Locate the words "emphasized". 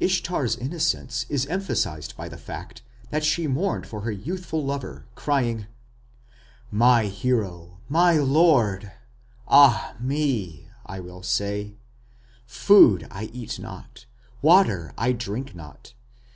1.46-2.16